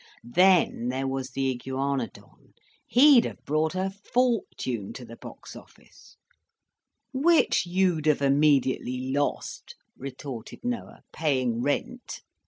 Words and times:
Then 0.23 0.87
there 0.87 1.07
was 1.07 1.29
the 1.29 1.51
Iguanadon. 1.51 2.55
He'd 2.87 3.23
have 3.25 3.45
brought 3.45 3.75
a 3.75 3.91
fortune 3.91 4.93
to 4.93 5.05
the 5.05 5.15
box 5.15 5.55
office" 5.55 6.17
"Which 7.13 7.67
you'd 7.67 8.07
have 8.07 8.23
immediately 8.23 9.11
lost," 9.11 9.75
retorted 9.95 10.61
Noah, 10.63 11.03
"paying 11.13 11.61
rent. 11.61 12.21